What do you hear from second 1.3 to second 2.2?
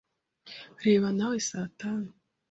saa tanu.